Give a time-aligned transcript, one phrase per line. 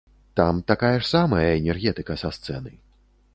[0.37, 2.73] Там такая ж самая энергетыка са сцэны.